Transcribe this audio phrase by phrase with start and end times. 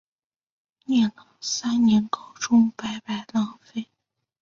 [0.87, 3.87] 念了三年高中白白浪费